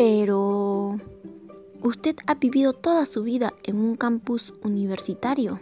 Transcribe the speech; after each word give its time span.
Pero, 0.00 0.98
¿usted 1.82 2.16
ha 2.26 2.34
vivido 2.36 2.72
toda 2.72 3.04
su 3.04 3.22
vida 3.22 3.52
en 3.64 3.76
un 3.76 3.96
campus 3.96 4.54
universitario? 4.62 5.60